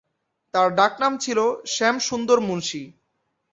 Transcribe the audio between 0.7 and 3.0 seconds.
ডাকনাম ছিল শ্যামসুন্দর মুন্সী।